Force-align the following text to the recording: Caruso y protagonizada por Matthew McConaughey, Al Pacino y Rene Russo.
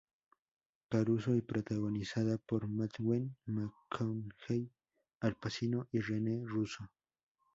Caruso 0.89 1.35
y 1.35 1.43
protagonizada 1.43 2.39
por 2.39 2.67
Matthew 2.67 3.29
McConaughey, 3.45 4.71
Al 5.19 5.35
Pacino 5.35 5.89
y 5.91 5.99
Rene 5.99 6.41
Russo. 6.43 6.89